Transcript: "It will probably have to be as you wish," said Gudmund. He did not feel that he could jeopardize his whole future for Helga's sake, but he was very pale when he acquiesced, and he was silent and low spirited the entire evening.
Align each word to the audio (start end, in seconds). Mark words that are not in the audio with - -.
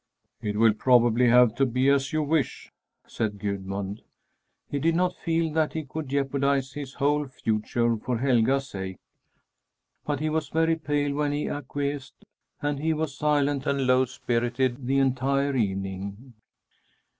"It 0.41 0.57
will 0.57 0.73
probably 0.73 1.27
have 1.27 1.53
to 1.57 1.65
be 1.67 1.87
as 1.87 2.11
you 2.11 2.23
wish," 2.23 2.71
said 3.05 3.37
Gudmund. 3.37 4.01
He 4.67 4.79
did 4.79 4.95
not 4.95 5.13
feel 5.15 5.53
that 5.53 5.73
he 5.73 5.83
could 5.85 6.09
jeopardize 6.09 6.73
his 6.73 6.95
whole 6.95 7.27
future 7.27 7.95
for 7.97 8.17
Helga's 8.17 8.67
sake, 8.69 8.97
but 10.03 10.19
he 10.19 10.27
was 10.27 10.49
very 10.49 10.75
pale 10.75 11.13
when 11.13 11.33
he 11.33 11.47
acquiesced, 11.47 12.25
and 12.63 12.79
he 12.79 12.93
was 12.93 13.13
silent 13.15 13.67
and 13.67 13.85
low 13.85 14.05
spirited 14.05 14.87
the 14.87 14.97
entire 14.97 15.55
evening. 15.55 16.33